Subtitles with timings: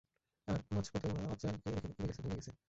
[0.47, 2.51] আর মাঝপথে উনারা বাচ্চাকে রেখে উড়ে গেছে, ভেগে গেছে।